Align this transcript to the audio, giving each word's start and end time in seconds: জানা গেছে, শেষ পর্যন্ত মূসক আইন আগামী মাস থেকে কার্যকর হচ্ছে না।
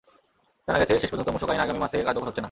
জানা 0.65 0.77
গেছে, 0.81 0.93
শেষ 1.01 1.09
পর্যন্ত 1.11 1.29
মূসক 1.35 1.49
আইন 1.51 1.61
আগামী 1.65 1.79
মাস 1.81 1.89
থেকে 1.93 2.03
কার্যকর 2.07 2.27
হচ্ছে 2.29 2.39
না। 2.39 2.39